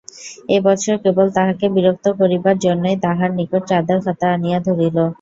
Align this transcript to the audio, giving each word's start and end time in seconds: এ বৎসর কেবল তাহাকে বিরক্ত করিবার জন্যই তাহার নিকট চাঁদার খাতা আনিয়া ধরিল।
এ 0.49 0.57
বৎসর 0.65 0.95
কেবল 1.03 1.27
তাহাকে 1.37 1.65
বিরক্ত 1.75 2.05
করিবার 2.19 2.55
জন্যই 2.65 2.97
তাহার 3.05 3.29
নিকট 3.39 3.61
চাঁদার 3.69 3.99
খাতা 4.05 4.27
আনিয়া 4.35 4.59
ধরিল। 4.67 4.97